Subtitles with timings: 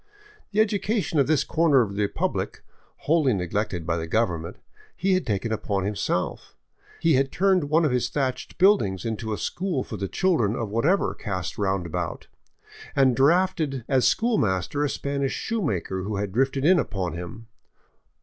[0.51, 2.63] The education of this corner of the republic,
[3.05, 4.57] wholly neglected by the government,
[4.97, 6.55] he had taken upon himself;
[7.03, 11.13] had turned one of his thatched buildings into a school for the children of whatever
[11.13, 12.25] cast roundabout,
[12.95, 17.45] and drafted as school master a Spanish shoemaker who had drifted in upon him.